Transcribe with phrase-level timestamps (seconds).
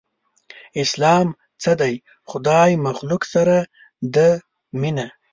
[0.83, 1.27] اسلام
[1.61, 1.95] څه دی؟
[2.29, 3.57] خدای مخلوق سره
[4.15, 4.29] ده
[4.81, 5.07] مينه